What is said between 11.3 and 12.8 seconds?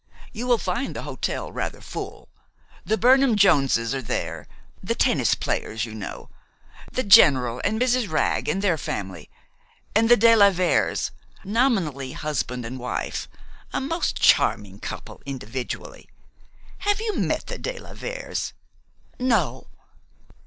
nominally husband and